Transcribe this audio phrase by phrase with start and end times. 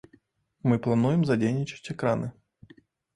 [0.69, 2.31] Мы плануем задзейнічаць экраны.